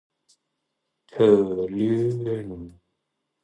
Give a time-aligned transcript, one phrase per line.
[1.09, 1.39] เธอ
[1.77, 1.99] ลื่
[2.49, 2.49] น